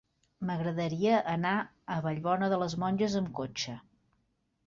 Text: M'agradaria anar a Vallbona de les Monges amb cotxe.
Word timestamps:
M'agradaria 0.49 1.17
anar 1.33 1.51
a 1.57 1.99
Vallbona 2.07 2.49
de 2.55 2.59
les 2.63 2.77
Monges 2.85 3.17
amb 3.23 3.31
cotxe. 3.41 3.77